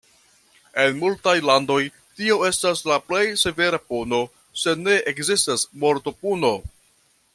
[0.83, 1.77] En multaj landoj
[2.21, 4.23] tio estas la plej severa puno,
[4.63, 6.51] se ne ekzistas mortopuno.